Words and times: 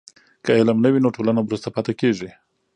که 0.43 0.51
علم 0.59 0.77
نه 0.83 0.89
وي 0.91 0.99
نو 1.05 1.15
ټولنه 1.15 1.41
وروسته 1.43 1.67
پاتې 1.75 1.93
کېږي. 2.01 2.29